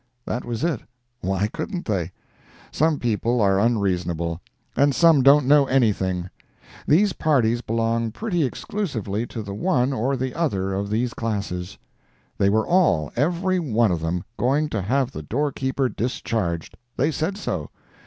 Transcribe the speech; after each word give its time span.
That 0.25 0.43
was 0.43 0.63
it—why 0.63 1.45
couldn't 1.49 1.85
they? 1.85 2.11
Some 2.71 2.97
people 2.97 3.39
are 3.39 3.59
unreasonable, 3.59 4.41
and 4.75 4.95
some 4.95 5.21
don't 5.21 5.45
know 5.45 5.65
anything; 5.67 6.27
these 6.87 7.13
parties 7.13 7.61
belong 7.61 8.11
pretty 8.11 8.43
exclusively 8.43 9.27
to 9.27 9.43
the 9.43 9.53
one 9.53 9.93
or 9.93 10.17
the 10.17 10.33
other 10.33 10.73
of 10.73 10.89
these 10.89 11.13
classes. 11.13 11.77
They 12.35 12.49
were 12.49 12.65
all—every 12.65 13.59
one 13.59 13.91
of 13.91 13.99
them—going 14.01 14.69
to 14.69 14.81
have 14.81 15.11
the 15.11 15.21
doorkeeper 15.21 15.87
discharged. 15.87 16.77
They 16.97 17.11
said 17.11 17.37
so. 17.37 17.69